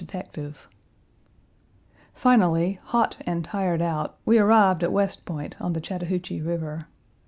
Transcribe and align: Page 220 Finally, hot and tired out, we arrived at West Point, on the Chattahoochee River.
Page 0.03 0.25
220 0.33 0.57
Finally, 2.15 2.79
hot 2.85 3.17
and 3.27 3.45
tired 3.45 3.83
out, 3.83 4.17
we 4.25 4.39
arrived 4.39 4.83
at 4.83 4.91
West 4.91 5.25
Point, 5.25 5.55
on 5.61 5.73
the 5.73 5.79
Chattahoochee 5.79 6.41
River. 6.41 6.87